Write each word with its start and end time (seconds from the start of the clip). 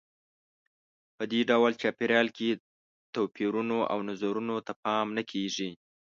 په 1.17 1.23
دې 1.31 1.41
ډول 1.49 1.71
چاپېریال 1.81 2.27
کې 2.37 2.49
توپیرونو 3.13 3.77
او 3.91 3.99
نظرونو 4.09 4.55
ته 4.67 4.73
پام 4.83 5.07
نه 5.17 5.23
کیږي. 5.31 5.69